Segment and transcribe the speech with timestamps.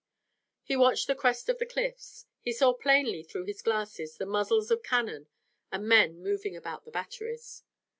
[0.63, 2.25] He watched the crest of the cliffs.
[2.41, 5.27] He saw plainly through his glasses the muzzles of cannon
[5.71, 7.61] and men moving about the batteries.